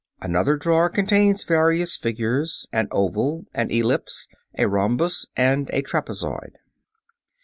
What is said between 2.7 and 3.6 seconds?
an oval,